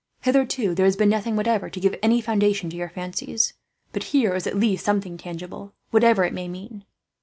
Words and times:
Hitherto 0.21 0.73
there 0.73 0.87
has 0.87 0.95
been 0.95 1.09
nothing, 1.09 1.35
whatever, 1.35 1.69
to 1.69 1.79
give 1.79 1.95
any 2.01 2.21
foundation 2.21 2.71
to 2.71 2.75
your 2.75 2.89
fancies; 2.89 3.53
but 3.93 4.05
here 4.05 4.33
is 4.33 4.47
at 4.47 4.55
least 4.57 4.83
something 4.83 5.15
tangible, 5.15 5.75
whatever 5.91 6.23
it 6.23 6.33
may 6.33 6.47
mean. 6.47 6.85